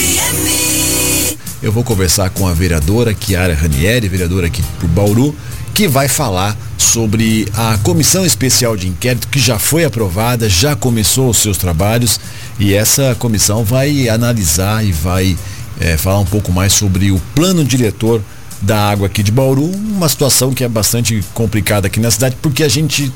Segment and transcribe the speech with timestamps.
[0.00, 1.36] FM.
[1.62, 5.36] Eu vou conversar com a vereadora Chiara Ranieri, vereadora aqui por Bauru,
[5.74, 11.28] que vai falar sobre a comissão especial de inquérito que já foi aprovada, já começou
[11.28, 12.18] os seus trabalhos
[12.58, 15.36] e essa comissão vai analisar e vai
[15.78, 18.22] é, falar um pouco mais sobre o plano diretor
[18.60, 22.62] da água aqui de Bauru, uma situação que é bastante complicada aqui na cidade, porque
[22.62, 23.12] a gente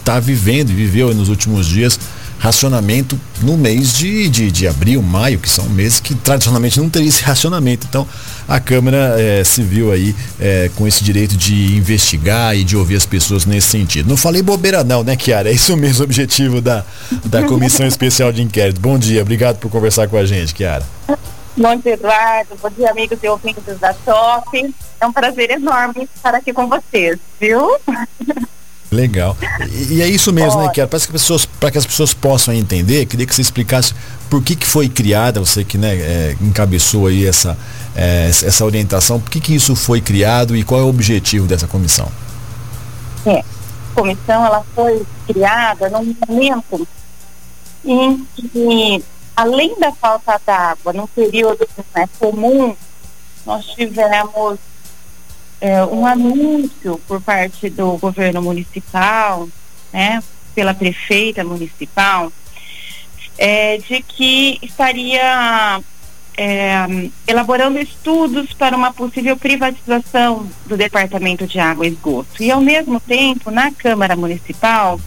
[0.00, 1.98] está hum, vivendo e viveu nos últimos dias
[2.42, 7.08] racionamento no mês de, de, de, abril, maio, que são meses que tradicionalmente não teria
[7.08, 7.86] esse racionamento.
[7.88, 8.04] Então,
[8.48, 12.96] a Câmara é, se viu aí é, com esse direito de investigar e de ouvir
[12.96, 14.08] as pessoas nesse sentido.
[14.08, 15.50] Não falei bobeira não, né, Kiara?
[15.50, 16.84] É isso mesmo o objetivo da,
[17.26, 18.80] da Comissão Especial de Inquérito.
[18.80, 20.84] Bom dia, obrigado por conversar com a gente, Kiara.
[21.56, 22.56] Bom dia, Eduardo.
[22.60, 24.74] Bom dia, amigos e ouvintes da TOP.
[25.00, 27.76] É um prazer enorme estar aqui com vocês, viu?
[28.90, 29.36] Legal.
[29.70, 30.88] E, e é isso mesmo, né, Kiara?
[30.88, 33.94] Para que, pessoas, que as pessoas possam entender, queria que você explicasse
[34.28, 37.56] por que, que foi criada, você que né, é, encabeçou aí essa,
[37.96, 41.66] é, essa orientação, por que, que isso foi criado e qual é o objetivo dessa
[41.66, 42.06] comissão?
[43.24, 46.86] É, a comissão ela foi criada num momento
[47.84, 49.04] em que,
[49.36, 52.76] além da falta d'água, num período né, comum,
[53.44, 54.58] nós tivemos
[55.60, 59.48] é, um anúncio por parte do governo municipal,
[59.92, 60.22] né,
[60.54, 62.32] pela prefeita municipal,
[63.38, 65.80] é, de que estaria
[66.36, 66.86] é,
[67.26, 72.42] elaborando estudos para uma possível privatização do Departamento de Água e Esgoto.
[72.42, 75.00] E, ao mesmo tempo, na Câmara Municipal,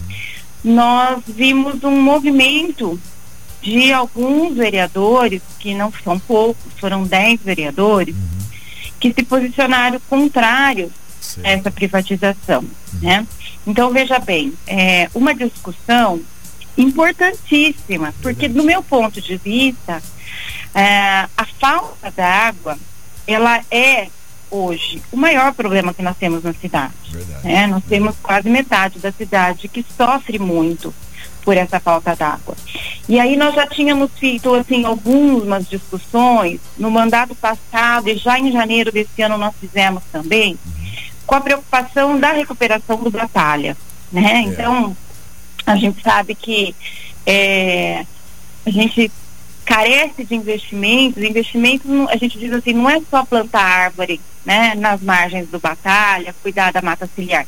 [0.64, 3.00] nós vimos um movimento
[3.66, 8.46] de alguns vereadores, que não são poucos, foram 10 vereadores, uhum
[9.00, 11.42] que se posicionaram contrários Sim.
[11.44, 13.00] a essa privatização, uhum.
[13.02, 13.28] né?
[13.66, 16.22] Então veja bem, é uma discussão
[16.78, 20.02] importantíssima, porque do meu ponto de vista,
[20.74, 22.78] é, a falta da água,
[23.28, 24.08] ela é
[24.50, 26.94] hoje o maior problema que nós temos na cidade.
[27.44, 27.68] Né?
[27.68, 30.94] Nós temos quase metade da cidade que sofre muito
[31.46, 32.56] por essa falta d'água.
[33.08, 38.52] E aí nós já tínhamos feito assim algumas discussões no mandato passado e já em
[38.52, 40.58] janeiro desse ano nós fizemos também
[41.26, 43.78] com a preocupação da recuperação do batalha,
[44.12, 44.38] né?
[44.38, 44.42] É.
[44.42, 44.98] Então
[45.66, 46.76] a gente sabe que
[47.26, 48.06] é,
[48.66, 49.12] a gente
[49.64, 55.02] carece de investimentos, investimentos a gente diz assim, não é só plantar árvore, né, nas
[55.02, 57.48] margens do batalha, cuidar da mata ciliar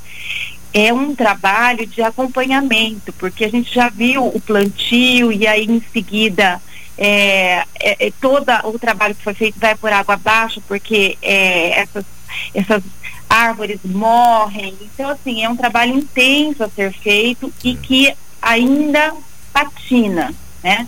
[0.78, 5.82] é um trabalho de acompanhamento, porque a gente já viu o plantio e aí em
[5.92, 6.62] seguida
[6.96, 11.80] é, é, é todo o trabalho que foi feito vai por água abaixo, porque é,
[11.80, 12.06] essas,
[12.54, 12.84] essas
[13.28, 14.76] árvores morrem.
[14.80, 19.16] Então, assim, é um trabalho intenso a ser feito e que ainda
[19.52, 20.32] patina.
[20.64, 20.88] Né?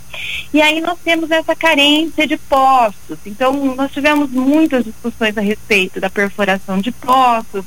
[0.53, 3.17] E aí nós temos essa carência de poços.
[3.25, 7.66] Então, nós tivemos muitas discussões a respeito da perfuração de poços,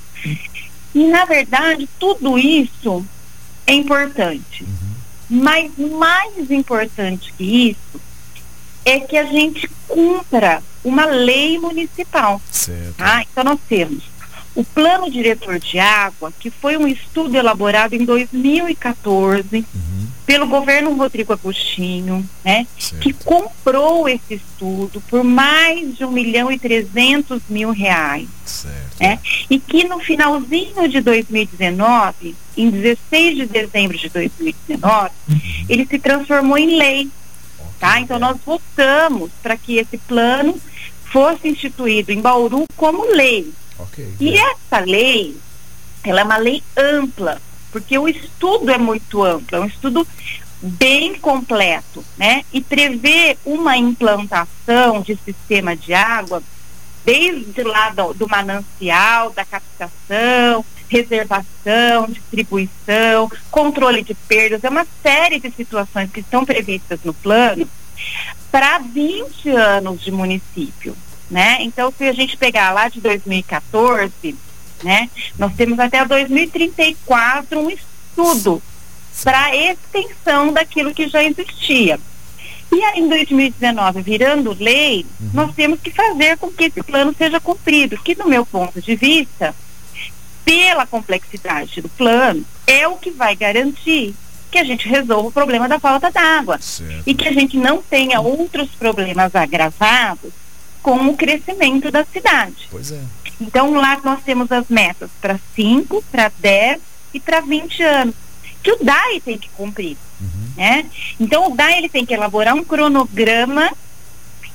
[0.94, 3.04] e, na verdade, tudo isso
[3.66, 4.64] é importante.
[4.64, 5.40] Uhum.
[5.42, 8.00] Mas mais importante que isso
[8.84, 12.40] é que a gente cumpra uma lei municipal.
[12.50, 12.96] Certo.
[12.96, 13.22] Tá?
[13.22, 14.11] Então, nós temos
[14.54, 20.06] o Plano Diretor de Água, que foi um estudo elaborado em 2014 uhum.
[20.26, 22.66] pelo governo Rodrigo Agostinho, né,
[23.00, 28.28] que comprou esse estudo por mais de um milhão e trezentos mil reais.
[28.44, 29.00] Certo.
[29.00, 29.18] Né,
[29.48, 35.40] e que no finalzinho de 2019, em 16 de dezembro de 2019, uhum.
[35.68, 37.10] ele se transformou em lei.
[37.80, 37.98] Tá?
[37.98, 40.54] Então nós votamos para que esse plano
[41.12, 43.52] fosse instituído em Bauru como lei.
[43.78, 45.36] Okay, e essa lei,
[46.04, 47.40] ela é uma lei ampla,
[47.70, 50.06] porque o estudo é muito amplo, é um estudo
[50.60, 52.44] bem completo, né?
[52.52, 56.42] E prevê uma implantação de sistema de água
[57.04, 65.40] desde lá do, do manancial, da captação, reservação, distribuição, controle de perdas, é uma série
[65.40, 67.68] de situações que estão previstas no plano
[68.50, 70.94] para 20 anos de município
[71.32, 71.56] né?
[71.60, 74.36] Então, se a gente pegar lá de 2014,
[74.84, 75.08] né,
[75.38, 78.62] nós temos até 2034 um estudo
[79.24, 81.98] para extensão daquilo que já existia.
[82.70, 85.30] E aí, em 2019, virando lei, uhum.
[85.32, 88.94] nós temos que fazer com que esse plano seja cumprido, que, do meu ponto de
[88.94, 89.54] vista,
[90.44, 94.14] pela complexidade do plano, é o que vai garantir
[94.50, 96.58] que a gente resolva o problema da falta d'água
[97.06, 100.41] e que a gente não tenha outros problemas agravados
[100.82, 102.68] com o crescimento da cidade.
[102.70, 103.00] Pois é.
[103.40, 106.80] Então lá nós temos as metas para 5, para 10
[107.14, 108.14] e para 20 anos,
[108.62, 109.96] que o DAE tem que cumprir.
[110.20, 110.52] Uhum.
[110.56, 110.86] Né?
[111.18, 113.70] Então o DAE ele tem que elaborar um cronograma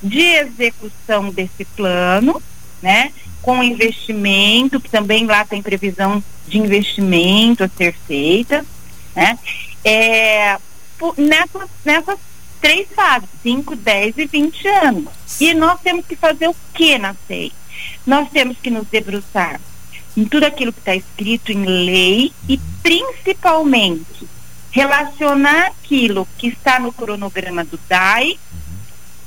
[0.01, 2.41] de execução desse plano,
[2.81, 3.11] né?
[3.41, 8.63] Com investimento, que também lá tem previsão de investimento a ser feita,
[9.15, 9.39] né?
[9.83, 10.57] É,
[11.17, 12.19] nessas, nessas
[12.61, 15.13] três fases, 5, 10 e 20 anos.
[15.39, 17.51] E nós temos que fazer o que na SEI?
[18.05, 19.59] Nós temos que nos debruçar
[20.15, 24.27] em tudo aquilo que está escrito em lei e principalmente
[24.71, 28.39] relacionar aquilo que está no cronograma do DAI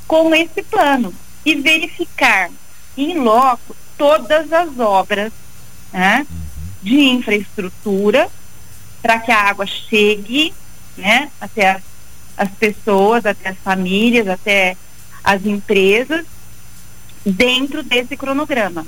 [0.07, 2.51] com esse plano e verificar
[2.97, 5.33] em loco todas as obras
[5.93, 6.27] né,
[6.83, 8.29] de infraestrutura
[9.01, 10.53] para que a água chegue
[10.97, 11.83] né, até as,
[12.41, 14.75] as pessoas, até as famílias, até
[15.23, 16.25] as empresas
[17.25, 18.87] dentro desse cronograma.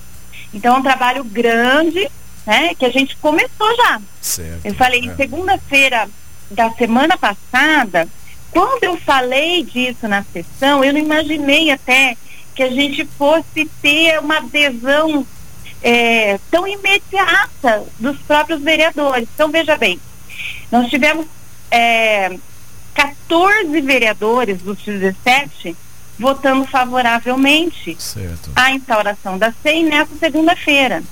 [0.54, 2.10] Então é um trabalho grande,
[2.46, 4.00] né, que a gente começou já.
[4.22, 5.14] Certo, eu falei, é.
[5.16, 6.08] segunda-feira
[6.50, 8.08] da semana passada,
[8.50, 12.16] quando eu falei disso na sessão, eu não imaginei até
[12.54, 15.26] que a gente fosse ter uma adesão
[15.82, 19.28] é, tão imediata dos próprios vereadores.
[19.34, 20.00] Então, veja bem,
[20.70, 21.26] nós tivemos
[21.70, 22.38] é,
[22.94, 25.76] 14 vereadores dos 17
[26.18, 28.50] votando favoravelmente certo.
[28.54, 31.02] à instauração da SEI nessa segunda-feira.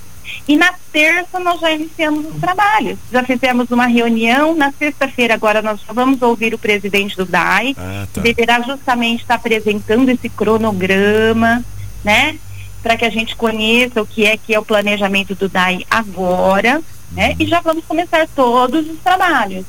[0.47, 2.97] E na terça nós já iniciamos os trabalhos.
[3.11, 4.55] Já fizemos uma reunião.
[4.55, 8.21] Na sexta-feira, agora, nós vamos ouvir o presidente do DAI, ah, tá.
[8.21, 11.63] que deverá justamente estar apresentando esse cronograma,
[12.03, 12.37] né?
[12.81, 16.81] Para que a gente conheça o que é que é o planejamento do DAI agora,
[17.11, 17.35] né?
[17.39, 19.65] E já vamos começar todos os trabalhos.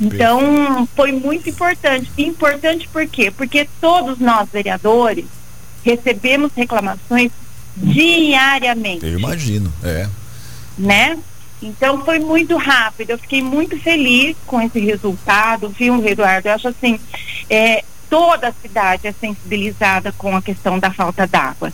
[0.00, 2.10] Então, foi muito importante.
[2.18, 3.30] Importante por quê?
[3.30, 5.24] Porque todos nós, vereadores,
[5.82, 7.32] recebemos reclamações
[7.76, 9.06] diariamente.
[9.06, 10.08] Eu imagino, é.
[10.76, 11.18] Né?
[11.62, 13.10] Então foi muito rápido.
[13.10, 16.48] Eu fiquei muito feliz com esse resultado, viu, Eduardo?
[16.48, 17.00] Eu acho assim,
[17.48, 21.72] é, toda a cidade é sensibilizada com a questão da falta d'água.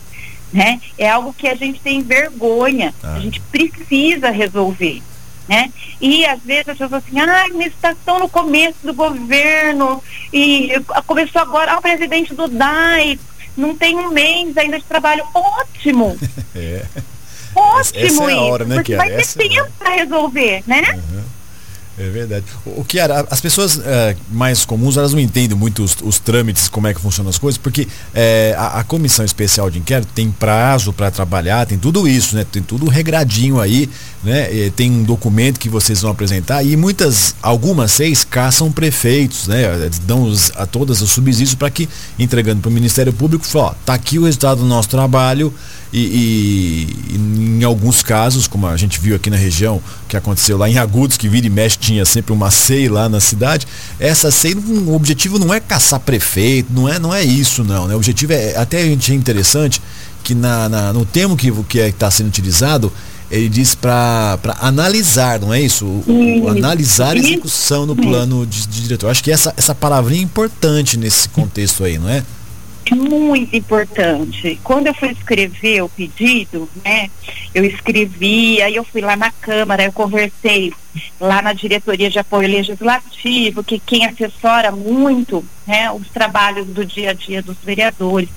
[0.51, 0.79] Né?
[0.97, 3.15] É algo que a gente tem vergonha, ah.
[3.15, 5.01] a gente precisa resolver
[5.47, 5.71] né?
[5.99, 10.01] E às vezes as pessoas assim, ah, mas estação no começo do governo
[10.31, 10.71] e
[11.05, 13.19] começou agora, ah, o presidente do DAI
[13.55, 16.17] não tem um mês ainda de trabalho, ótimo.
[16.55, 16.85] é.
[17.55, 20.81] Ótimo Essa é a hora, isso, né, porque vai ter é tempo para resolver, né?
[20.93, 21.23] Uhum.
[21.97, 22.43] É verdade.
[22.65, 26.87] O que as pessoas é, mais comuns, elas não entendem muito os, os, trâmites, como
[26.87, 30.91] é que funcionam as coisas, porque é, a, a, comissão especial de inquérito tem prazo
[30.91, 32.43] para trabalhar, tem tudo isso, né?
[32.51, 33.87] Tem tudo regradinho aí,
[34.23, 34.71] né?
[34.75, 39.63] tem um documento que vocês vão apresentar e muitas, algumas seis caçam prefeitos, né?
[40.03, 41.87] Dão os, a todas os subsídios para que,
[42.17, 45.53] entregando para o Ministério Público, fala, ó, tá aqui o resultado do nosso trabalho,
[45.93, 50.67] e, e, em alguns casos, como a gente viu aqui na região, que aconteceu lá
[50.67, 53.67] em Agudos, que vira e mexe tinha sempre uma SEI lá na cidade,
[53.99, 57.93] essa SEI, o objetivo não é caçar prefeito, não é, não é isso não, né?
[57.93, 59.79] O objetivo é, até a gente é interessante,
[60.23, 62.91] que na, na no termo que está que é, tá sendo utilizado,
[63.29, 65.85] ele diz para analisar, não é isso?
[65.85, 69.09] O, o analisar a execução no plano de, de diretor.
[69.09, 72.23] Acho que essa, essa palavrinha é importante nesse contexto aí, não é?
[72.91, 74.59] Muito importante.
[74.63, 77.09] Quando eu fui escrever o pedido, né,
[77.53, 80.73] eu escrevi, aí eu fui lá na Câmara, eu conversei
[81.19, 87.11] lá na diretoria de apoio legislativo, que quem assessora muito, né, os trabalhos do dia
[87.11, 88.29] a dia dos vereadores.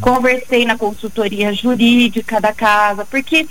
[0.00, 3.46] Conversei na consultoria jurídica da casa, porque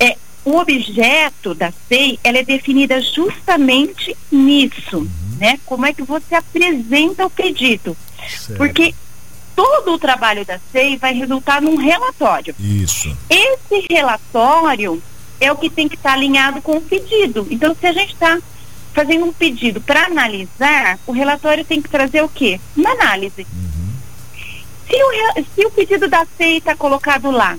[0.00, 5.08] é o objeto da SEI, ela é definida justamente nisso,
[5.38, 5.58] né?
[5.64, 7.96] Como é que você apresenta o pedido?
[8.28, 8.58] Certo.
[8.58, 8.94] Porque
[9.54, 12.54] todo o trabalho da SEI vai resultar num relatório.
[12.58, 13.16] Isso.
[13.28, 15.02] Esse relatório
[15.40, 17.46] é o que tem que estar alinhado com o pedido.
[17.50, 18.38] Então, se a gente está
[18.92, 22.60] fazendo um pedido para analisar, o relatório tem que trazer o quê?
[22.76, 23.46] Uma análise.
[23.52, 23.92] Uhum.
[24.88, 25.12] Se, o,
[25.54, 27.56] se o pedido da SEI está colocado lá,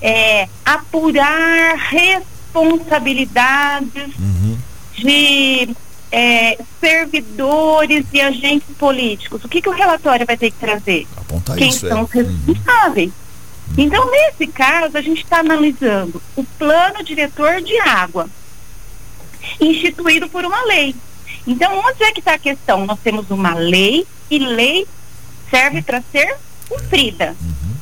[0.00, 4.58] é, apurar responsabilidades uhum.
[4.94, 5.68] de
[6.12, 9.42] é, servidores e agentes políticos.
[9.42, 11.06] O que, que o relatório vai ter que trazer?
[11.16, 12.02] Apontar Quem isso, são é.
[12.02, 13.10] os responsáveis.
[13.10, 13.74] Uhum.
[13.78, 18.28] Então, nesse caso, a gente está analisando o plano diretor de água,
[19.58, 20.94] instituído por uma lei.
[21.46, 22.84] Então, onde é que está a questão?
[22.84, 24.86] Nós temos uma lei e lei
[25.50, 26.36] serve para ser
[26.68, 27.34] cumprida.
[27.40, 27.74] Uhum.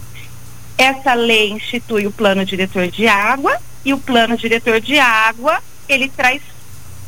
[0.79, 6.09] Essa lei institui o plano diretor de água e o plano diretor de água ele
[6.09, 6.41] traz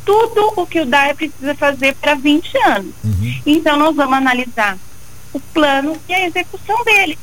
[0.04, 2.94] tudo o que o DAE precisa fazer para 20 anos.
[3.04, 3.40] Uhum.
[3.46, 4.78] Então, nós vamos analisar
[5.32, 7.18] o plano e a execução dele.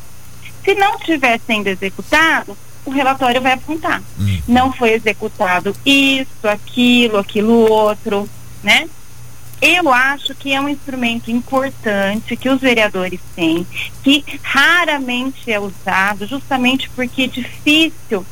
[0.64, 4.02] Se não estiver sendo executado, o relatório vai apontar.
[4.18, 4.42] Uhum.
[4.48, 8.30] Não foi executado isso, aquilo, aquilo outro,
[8.64, 8.88] né?
[9.62, 13.68] eu acho que é um instrumento importante que os vereadores têm,
[14.04, 18.26] que raramente é usado, justamente porque é difícil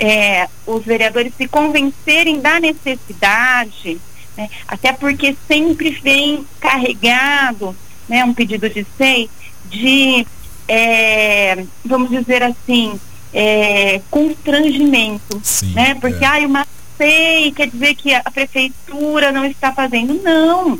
[0.00, 4.00] é, os vereadores se convencerem da necessidade,
[4.36, 7.76] né, até porque sempre vem carregado
[8.08, 9.30] né, um pedido de SEI
[9.66, 10.26] de,
[10.66, 12.98] é, vamos dizer assim,
[13.32, 15.94] é, constrangimento, Sim, né?
[15.94, 16.26] Porque, é.
[16.26, 16.66] ai, uma
[17.00, 20.14] sei, quer dizer que a prefeitura não está fazendo.
[20.22, 20.78] Não.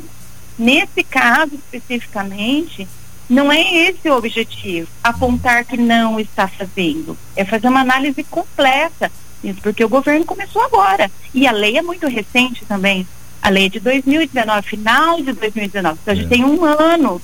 [0.57, 2.87] Nesse caso especificamente,
[3.31, 7.17] não é esse o objetivo, apontar que não está fazendo.
[7.33, 9.09] É fazer uma análise completa,
[9.41, 11.09] isso porque o governo começou agora.
[11.33, 13.07] E a lei é muito recente também.
[13.41, 15.99] A lei é de 2019, final de 2019.
[16.01, 16.29] Então a gente é.
[16.29, 17.21] tem um ano,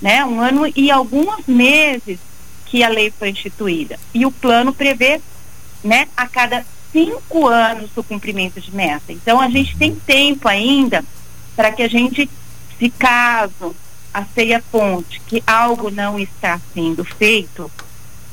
[0.00, 0.24] né?
[0.24, 2.20] Um ano e alguns meses
[2.66, 3.98] que a lei foi instituída.
[4.14, 5.20] E o plano prevê,
[5.82, 9.12] né, a cada cinco anos do cumprimento de meta.
[9.12, 11.04] Então a gente tem tempo ainda
[11.56, 12.30] para que a gente,
[12.78, 13.74] se caso
[14.12, 17.70] a ceia ponte que algo não está sendo feito,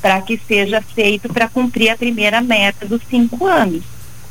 [0.01, 3.84] para que seja feito para cumprir a primeira meta dos cinco anos,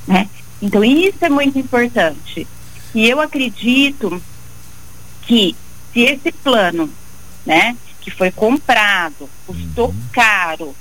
[0.06, 0.28] né?
[0.62, 2.46] Então isso é muito importante.
[2.94, 4.22] E eu acredito
[5.22, 5.56] que
[5.92, 6.88] se esse plano,
[7.44, 9.94] né, que foi comprado, custou uhum.
[10.12, 10.74] caro,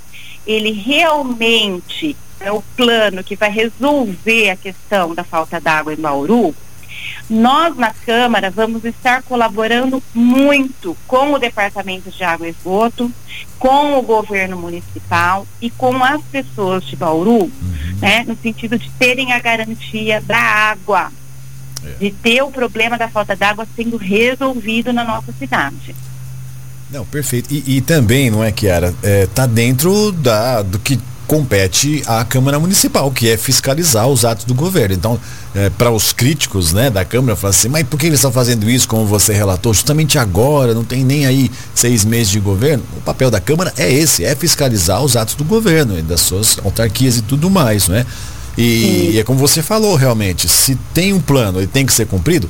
[0.46, 6.53] ele realmente é o plano que vai resolver a questão da falta d'água em Bauru,
[7.29, 13.12] nós na Câmara vamos estar colaborando muito com o Departamento de Água e Esgoto,
[13.60, 17.51] com o governo municipal e com as pessoas de Bauru, uhum.
[18.01, 21.12] né, no sentido de terem a garantia da água,
[21.83, 21.91] é.
[22.00, 25.95] de ter o problema da falta d'água sendo resolvido na nossa cidade.
[26.89, 27.51] Não, perfeito.
[27.51, 32.59] E, e também, não é, Kiara, é, tá dentro da, do que compete à Câmara
[32.59, 34.95] Municipal, que é fiscalizar os atos do governo.
[34.95, 35.19] Então,
[35.55, 38.69] é, para os críticos né, da Câmara, falam assim, mas por que eles estão fazendo
[38.69, 42.83] isso, como você relatou, justamente agora, não tem nem aí seis meses de governo?
[42.97, 46.57] O papel da Câmara é esse, é fiscalizar os atos do governo e das suas
[46.63, 48.05] autarquias e tudo mais, né?
[48.57, 52.05] E, e é como você falou, realmente, se tem um plano e tem que ser
[52.05, 52.49] cumprido,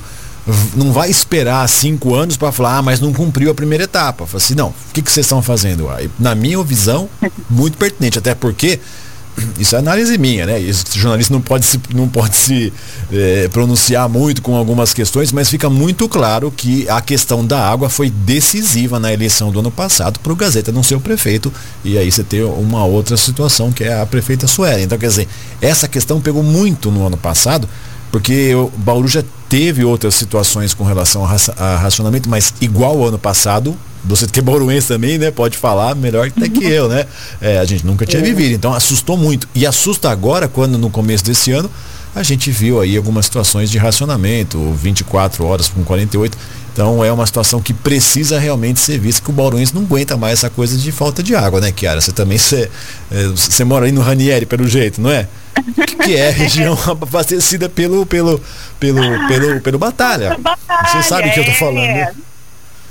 [0.76, 4.26] não vai esperar cinco anos para falar, ah, mas não cumpriu a primeira etapa.
[4.26, 5.88] Fala assim, não, o que, que vocês estão fazendo?
[6.20, 7.10] Na minha visão,
[7.50, 8.80] muito pertinente, até porque
[9.58, 10.60] isso é análise minha, né?
[10.60, 12.74] Isso, o jornalista não pode se, não pode se
[13.12, 17.90] é, pronunciar muito com algumas questões, mas fica muito claro que a questão da água
[17.90, 21.54] foi decisiva na eleição do ano passado para o Gazeta não ser o prefeito.
[21.84, 24.84] E aí você tem uma outra situação que é a prefeita Sueli.
[24.84, 25.28] Então, quer dizer,
[25.62, 27.68] essa questão pegou muito no ano passado
[28.14, 33.18] porque o Bauru já teve outras situações com relação a racionamento, mas igual ao ano
[33.18, 35.32] passado, você que é bauruense também, né?
[35.32, 37.08] Pode falar melhor até que eu, né?
[37.42, 38.24] É, a gente nunca tinha é.
[38.24, 39.50] vivido, então assustou muito.
[39.56, 41.72] E assusta agora, quando no começo desse ano,
[42.16, 46.38] a gente viu aí algumas situações de racionamento, 24 horas com 48.
[46.72, 50.40] Então é uma situação que precisa realmente ser vista, que o Bauruense não aguenta mais
[50.40, 52.02] essa coisa de falta de água, né, Kiara?
[52.02, 52.70] Você também você,
[53.12, 55.28] é, você mora aí no Ranieri, pelo jeito, não é?
[56.04, 58.42] que é a região abastecida pelo, pelo,
[58.80, 60.36] pelo, pelo, pelo Batalha.
[60.40, 62.02] batalha você sabe o que eu estou falando, né?
[62.02, 62.14] É.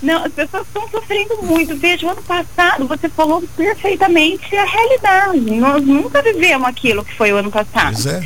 [0.03, 1.77] Não, as pessoas estão sofrendo muito.
[1.77, 5.51] Veja, o ano passado você falou perfeitamente a realidade.
[5.53, 7.93] Nós nunca vivemos aquilo que foi o ano passado.
[7.93, 8.21] Pois é.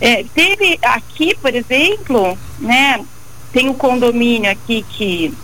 [0.00, 3.04] É, teve aqui, por exemplo, né,
[3.52, 5.34] tem um condomínio aqui que,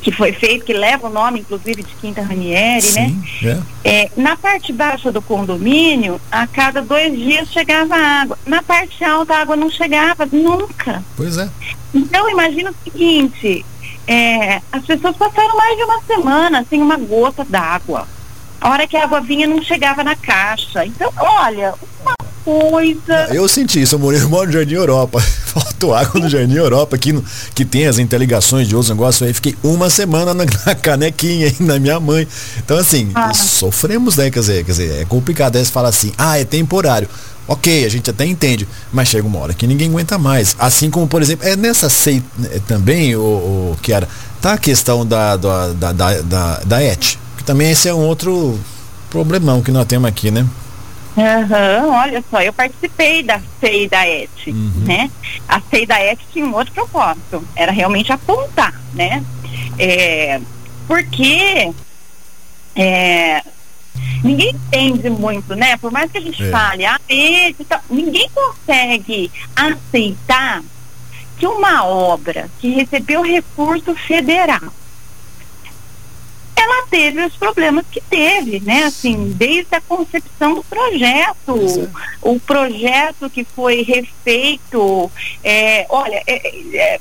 [0.00, 3.08] que foi feito, que leva o nome, inclusive, de Quinta Ranieri, né?
[3.08, 3.62] Sim, né?
[3.84, 4.04] É.
[4.04, 8.38] É, na parte baixa do condomínio, a cada dois dias chegava água.
[8.46, 11.02] Na parte alta, a água não chegava nunca.
[11.16, 11.48] Pois é.
[11.92, 13.64] Então, imagina o seguinte,
[14.06, 18.06] é, as pessoas passaram mais de uma semana sem uma gota d'água.
[18.60, 20.86] A hora que a água vinha, não chegava na caixa.
[20.86, 22.13] Então, olha, uma
[22.44, 23.28] coisa.
[23.32, 25.20] Eu senti isso, eu morei, eu moro no Jardim Europa.
[25.46, 27.18] Faltou água no Jardim Europa, que,
[27.54, 29.32] que tem as interligações de outros negócios aí.
[29.32, 32.28] Fiquei uma semana na, na canequinha aí na minha mãe.
[32.58, 33.32] Então, assim, ah.
[33.32, 34.30] sofremos, né?
[34.30, 35.56] Quer dizer, quer dizer, é complicado.
[35.56, 37.08] Aí você fala assim, ah, é temporário.
[37.46, 40.56] Ok, a gente até entende, mas chega uma hora que ninguém aguenta mais.
[40.58, 44.08] Assim como, por exemplo, é nessa SEI é, também, o, o Kiara,
[44.40, 48.06] tá a questão da, da, da, da, da, da ET, que também esse é um
[48.06, 48.58] outro
[49.10, 50.46] problemão que nós temos aqui, né?
[51.16, 54.72] Uhum, olha só, eu participei da CEI da ET, uhum.
[54.84, 55.10] né?
[55.48, 59.24] A CEI da ET tinha um outro propósito, era realmente apontar, né?
[59.78, 60.40] É,
[60.88, 61.72] porque
[62.74, 63.42] é,
[64.24, 65.76] ninguém entende muito, né?
[65.76, 66.50] Por mais que a gente é.
[66.50, 70.62] fale, ah, esse, ninguém consegue aceitar
[71.38, 74.72] que uma obra que recebeu recurso federal
[76.64, 78.84] ela teve os problemas que teve, né?
[78.84, 81.90] Assim, desde a concepção do projeto,
[82.22, 85.10] o projeto que foi refeito,
[85.42, 87.00] é, olha, é, é,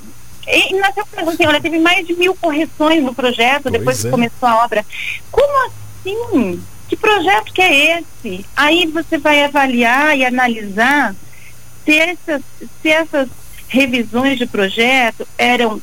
[0.70, 4.04] E nós assim, olha, teve mais de mil correções no projeto pois depois é.
[4.04, 4.86] que começou a obra.
[5.32, 6.62] Como assim?
[6.88, 8.46] Que projeto que é esse?
[8.56, 11.16] Aí você vai avaliar e analisar
[11.86, 12.42] se essas,
[12.82, 13.30] se essas
[13.68, 15.82] revisões de projeto eram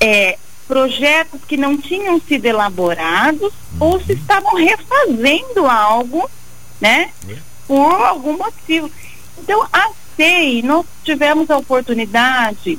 [0.00, 0.38] é,
[0.70, 3.88] projetos que não tinham sido elaborados uhum.
[3.88, 6.30] ou se estavam refazendo algo,
[6.80, 7.10] né?
[7.28, 7.36] É.
[7.66, 8.88] Por algum motivo.
[9.36, 12.78] Então, a CEI, nós tivemos a oportunidade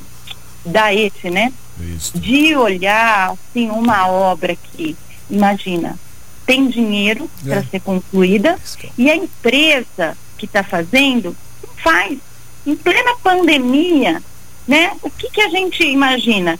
[0.64, 1.52] da ETE, né?
[1.78, 2.18] Isso.
[2.18, 4.96] De olhar, assim, uma obra que,
[5.28, 5.98] imagina,
[6.46, 7.50] tem dinheiro é.
[7.50, 8.58] para ser concluída
[8.96, 11.36] e a empresa que está fazendo
[11.76, 12.18] faz.
[12.64, 14.22] Em plena pandemia,
[14.66, 14.92] né?
[15.02, 16.58] O que, que a gente imagina?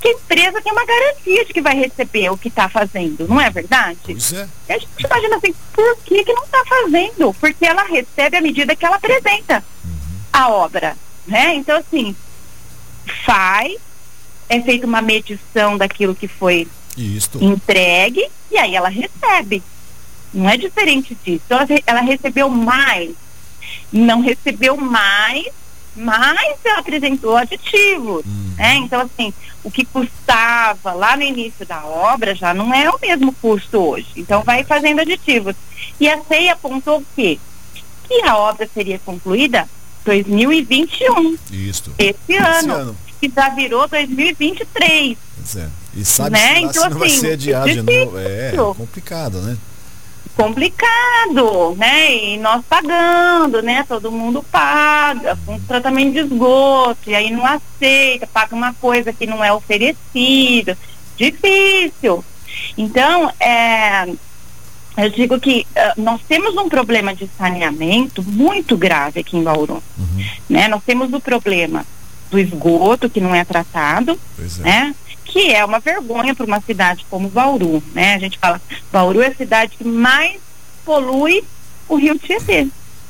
[0.00, 3.40] Que a empresa tem uma garantia de que vai receber o que está fazendo, não
[3.40, 3.98] é verdade?
[4.02, 4.48] Pois é.
[4.68, 7.34] E a gente imagina assim, por que, que não está fazendo?
[7.38, 9.90] Porque ela recebe à medida que ela apresenta uhum.
[10.32, 11.54] a obra, né?
[11.54, 12.16] Então, assim,
[13.24, 13.76] faz,
[14.48, 16.66] é feita uma medição daquilo que foi
[16.96, 17.42] Isto.
[17.42, 19.62] entregue e aí ela recebe.
[20.32, 21.44] Não é diferente disso.
[21.48, 23.10] Ela, ela recebeu mais.
[23.92, 25.46] Não recebeu mais,
[25.96, 28.24] mas ela apresentou aditivos.
[28.26, 28.54] Hum.
[28.56, 28.76] Né?
[28.76, 29.32] Então, assim,
[29.64, 34.08] o que custava lá no início da obra já não é o mesmo custo hoje.
[34.16, 35.54] Então, vai fazendo aditivos.
[35.98, 37.38] E a CEI apontou o quê?
[38.06, 39.68] Que a obra seria concluída
[40.04, 41.36] 2021.
[41.50, 41.92] Isso.
[41.98, 42.96] Esse, Esse ano, ano.
[43.20, 45.18] Que já virou 2023.
[45.36, 45.68] Pois é.
[45.94, 46.54] E sabe né?
[46.54, 48.18] se, então, assim, vai ser adiado de novo.
[48.18, 49.56] É, é complicado, né?
[50.36, 52.14] Complicado, né?
[52.14, 53.84] E nós pagando, né?
[53.86, 59.26] Todo mundo paga com tratamento de esgoto, e aí não aceita, paga uma coisa que
[59.26, 60.76] não é oferecida.
[61.16, 62.24] Difícil.
[62.76, 64.08] Então, é,
[64.96, 69.82] eu digo que uh, nós temos um problema de saneamento muito grave aqui em Bauru.
[69.98, 70.24] Uhum.
[70.48, 70.68] Né?
[70.68, 71.84] Nós temos o problema
[72.30, 74.62] do esgoto que não é tratado, é.
[74.62, 74.94] né?
[75.30, 78.16] Que é uma vergonha para uma cidade como Bauru, né?
[78.16, 80.40] A gente fala, Bauru é a cidade que mais
[80.84, 81.44] polui
[81.88, 82.66] o rio Tietê.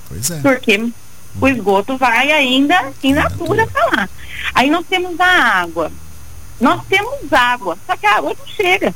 [0.07, 0.41] Pois é.
[0.41, 0.93] Porque o
[1.41, 1.49] uhum.
[1.49, 4.09] esgoto vai ainda em natura para lá.
[4.55, 5.91] Aí nós temos a água.
[6.61, 8.95] Nós temos água, só que a água não chega.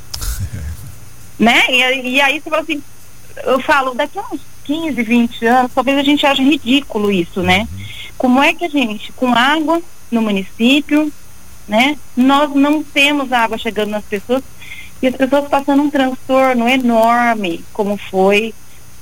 [1.39, 1.63] né?
[1.69, 2.83] E, e, aí você fala assim,
[3.43, 7.61] eu falo, daqui a uns 15, 20 anos, talvez a gente ache ridículo isso, né?
[7.61, 7.85] Uhum.
[8.19, 11.11] Como é que a gente, com água no município,
[11.67, 11.97] né?
[12.15, 14.43] Nós não temos água chegando nas pessoas
[15.01, 18.53] e as pessoas passando um transtorno enorme, como foi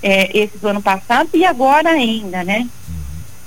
[0.02, 2.67] é, esse do ano passado e agora ainda, né?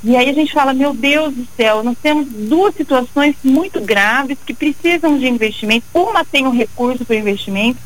[0.04, 4.38] E aí a gente fala, meu Deus do céu, nós temos duas situações muito graves
[4.46, 5.84] que precisam de investimento.
[5.92, 7.78] Uma tem o um recurso para investimento,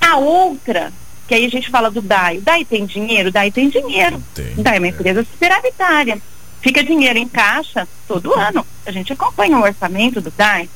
[0.00, 0.92] a outra,
[1.26, 2.38] que aí a gente fala do DAI.
[2.38, 3.30] O DAI tem dinheiro?
[3.30, 4.22] O DAI tem dinheiro.
[4.34, 6.20] Tem, DAI é uma empresa superavitária
[6.64, 8.66] fica dinheiro em caixa todo ano.
[8.86, 10.68] A gente acompanha o orçamento do DAI.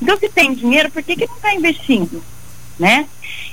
[0.00, 2.24] Então, se tem dinheiro, por que, que não está investindo?
[2.78, 3.06] Né?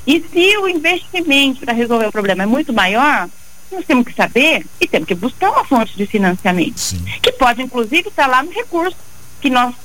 [0.07, 3.29] E se o investimento para resolver o problema é muito maior,
[3.69, 7.03] nós temos que saber e temos que buscar uma fonte de financiamento, Sim.
[7.21, 8.95] que pode, inclusive, estar lá no recurso
[9.41, 9.75] que nós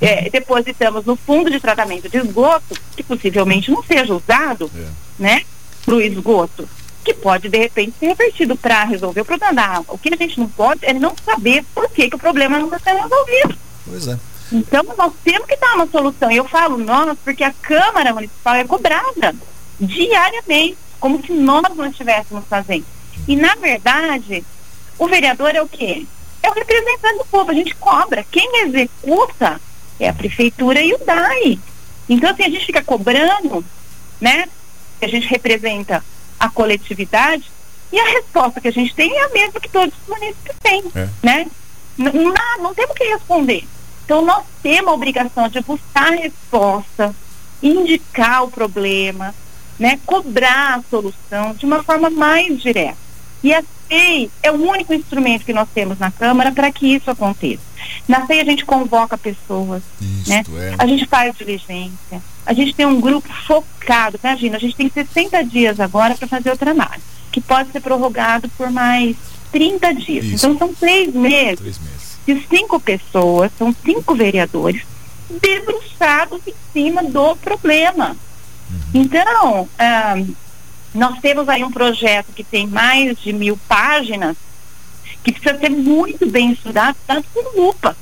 [0.00, 4.88] é, depositamos no fundo de tratamento de esgoto, que possivelmente não seja usado, é.
[5.18, 5.42] né,
[5.84, 6.68] para o esgoto
[7.06, 9.94] que pode, de repente, ser revertido para resolver o problema da água.
[9.94, 12.66] O que a gente não pode é não saber por que, que o problema não
[12.66, 13.56] está sendo resolvido.
[13.86, 14.18] Pois é.
[14.50, 16.32] Então, nós temos que dar uma solução.
[16.32, 19.36] E eu falo nós porque a Câmara Municipal é cobrada
[19.78, 22.84] diariamente, como se nós não estivéssemos fazendo.
[23.28, 24.44] E, na verdade,
[24.98, 26.04] o vereador é o quê?
[26.42, 27.52] É o representante do povo.
[27.52, 28.26] A gente cobra.
[28.32, 29.60] Quem executa
[30.00, 31.60] é a prefeitura e o DAI.
[32.08, 33.64] Então, assim, a gente fica cobrando,
[34.20, 34.48] né?
[35.00, 36.02] A gente representa
[36.38, 37.50] a coletividade
[37.92, 40.84] e a resposta que a gente tem é a mesma que todos os municípios têm,
[40.94, 41.08] é.
[41.22, 41.46] né?
[41.96, 42.12] Não,
[42.58, 43.66] não, temos que responder.
[44.04, 47.14] Então nós temos a obrigação de buscar a resposta,
[47.62, 49.34] indicar o problema,
[49.78, 49.98] né?
[50.04, 52.96] Cobrar a solução de uma forma mais direta.
[53.42, 57.10] E a SEI é o único instrumento que nós temos na Câmara para que isso
[57.10, 57.62] aconteça.
[58.08, 60.42] Na SEI a gente convoca pessoas, Isto né?
[60.58, 60.74] É.
[60.78, 65.44] A gente faz diligência, a gente tem um grupo focado, imagina, a gente tem 60
[65.44, 69.16] dias agora para fazer o trabalho, que pode ser prorrogado por mais
[69.52, 70.24] 30 dias.
[70.24, 70.46] Isso.
[70.46, 74.82] Então são três meses, três meses de cinco pessoas, são cinco vereadores
[75.40, 78.16] debruçados em cima do problema.
[78.68, 79.02] Uhum.
[79.02, 80.16] Então, ah,
[80.96, 84.36] nós temos aí um projeto que tem mais de mil páginas,
[85.22, 87.96] que precisa ser muito bem estudado, tanto com lupa.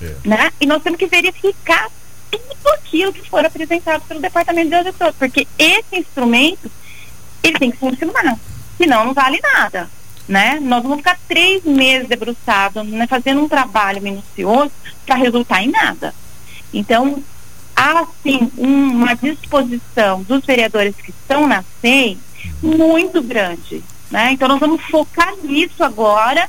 [0.00, 0.14] É.
[0.24, 0.52] Né?
[0.60, 1.88] E nós temos que verificar
[2.30, 6.70] tudo aquilo que for apresentado pelo Departamento de Auditor, porque esse instrumento
[7.42, 8.38] ele tem que funcionar,
[8.76, 9.88] senão não vale nada.
[10.28, 10.58] Né?
[10.60, 14.72] Nós vamos ficar três meses debruçados, né, fazendo um trabalho minucioso
[15.06, 16.12] para resultar em nada.
[16.74, 17.22] Então,
[17.76, 22.18] há sim uma disposição dos vereadores que estão na SEI
[22.62, 23.82] muito grande.
[24.10, 24.32] Né?
[24.32, 26.48] Então nós vamos focar nisso agora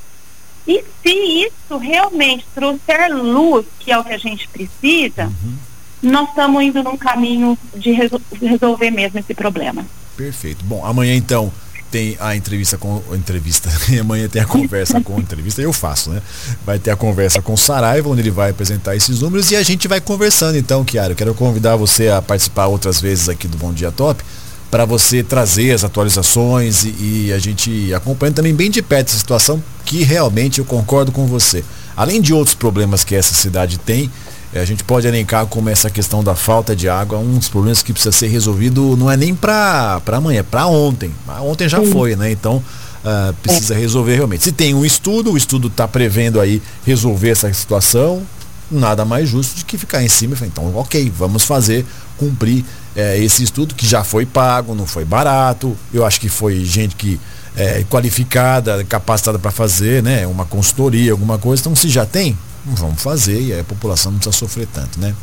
[0.67, 5.55] e se isso realmente trouxer luz, que é o que a gente precisa, uhum.
[6.03, 9.85] nós estamos indo num caminho de resol resolver mesmo esse problema.
[10.17, 10.65] Perfeito.
[10.65, 11.51] Bom, amanhã então
[11.89, 13.69] tem a entrevista com entrevista
[13.99, 16.21] amanhã tem a conversa com entrevista eu faço né
[16.65, 19.63] vai ter a conversa com o Saraiva onde ele vai apresentar esses números e a
[19.63, 23.57] gente vai conversando então Kiara eu quero convidar você a participar outras vezes aqui do
[23.57, 24.21] Bom Dia Top
[24.69, 29.17] para você trazer as atualizações e, e, a gente acompanha também bem de perto essa
[29.17, 31.63] situação que realmente eu concordo com você
[31.95, 34.11] além de outros problemas que essa cidade tem
[34.53, 37.91] a gente pode elencar como essa questão da falta de água, um dos problemas que
[37.91, 41.11] precisa ser resolvido não é nem para amanhã, é para ontem.
[41.41, 41.91] Ontem já Sim.
[41.91, 42.31] foi, né?
[42.31, 43.77] Então uh, precisa é.
[43.77, 44.43] resolver realmente.
[44.43, 48.23] Se tem um estudo, o estudo está prevendo aí resolver essa situação,
[48.71, 51.85] nada mais justo do que ficar em cima e falar, então, ok, vamos fazer,
[52.17, 52.63] cumprir
[52.97, 55.77] é, esse estudo que já foi pago, não foi barato.
[55.93, 57.19] Eu acho que foi gente que
[57.55, 60.25] é qualificada, capacitada para fazer, né?
[60.25, 61.61] Uma consultoria, alguma coisa.
[61.61, 65.15] Então, se já tem, vamos fazer e a população não precisa sofrer tanto, né?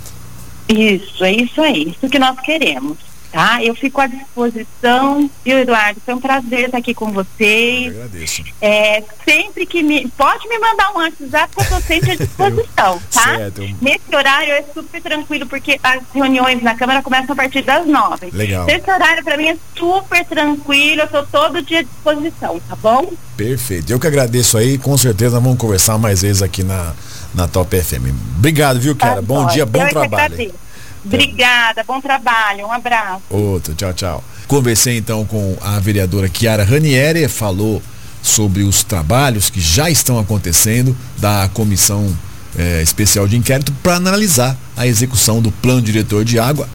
[0.69, 2.97] Isso, é isso aí, isso que nós queremos.
[3.35, 3.61] Tá?
[3.65, 6.01] Eu fico à disposição, viu, Eduardo?
[6.05, 7.87] Foi um prazer estar aqui com vocês.
[7.93, 8.45] Eu agradeço.
[8.61, 10.07] É, sempre que me.
[10.17, 13.37] Pode me mandar um WhatsApp que eu estou sempre à disposição, tá?
[13.37, 13.63] Certo.
[13.83, 18.31] Nesse horário é super tranquilo, porque as reuniões na Câmara começam a partir das nove.
[18.33, 18.69] Legal.
[18.69, 23.13] Esse horário para mim é super tranquilo, eu estou todo dia à disposição, tá bom?
[23.37, 23.93] Perfeito.
[23.93, 26.93] Eu que agradeço aí, com certeza vamos conversar mais vezes aqui na,
[27.35, 28.15] na Top FM.
[28.39, 29.17] Obrigado, viu, cara?
[29.17, 30.55] Tá bom dia, bom eu trabalho.
[31.05, 33.23] Obrigada, bom trabalho, um abraço.
[33.31, 34.25] Outro, tchau, tchau.
[34.47, 37.83] Conversei então com a vereadora Chiara Ranieri, falou
[38.23, 42.11] sobre os trabalhos que já estão acontecendo da comissão
[42.59, 46.69] é, especial de inquérito para analisar a execução do plano diretor de água